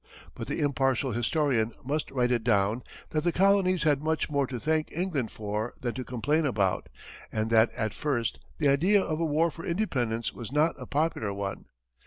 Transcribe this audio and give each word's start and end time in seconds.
But 0.33 0.47
the 0.47 0.61
impartial 0.61 1.11
historian 1.11 1.73
must 1.85 2.09
write 2.09 2.31
it 2.31 2.43
down 2.43 2.81
that 3.11 3.23
the 3.23 3.31
colonies 3.31 3.83
had 3.83 4.01
much 4.01 4.31
more 4.31 4.47
to 4.47 4.59
thank 4.59 4.91
England 4.91 5.29
for 5.29 5.75
than 5.79 5.93
to 5.93 6.03
complain 6.03 6.43
about, 6.43 6.89
and 7.31 7.51
that 7.51 7.71
at 7.75 7.93
first, 7.93 8.39
the 8.57 8.67
idea 8.67 9.03
of 9.03 9.19
a 9.19 9.25
war 9.25 9.51
for 9.51 9.63
independence 9.63 10.33
was 10.33 10.51
not 10.51 10.73
a 10.79 10.87
popular 10.87 11.31
one. 11.35 11.65